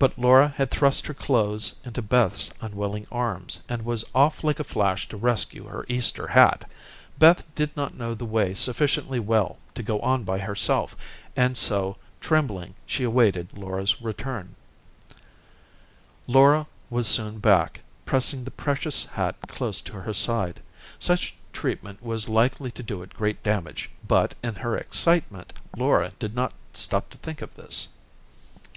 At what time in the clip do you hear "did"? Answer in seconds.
7.54-7.76, 26.18-26.34